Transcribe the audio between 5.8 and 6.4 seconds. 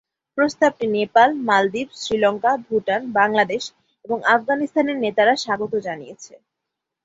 জানিয়েছে।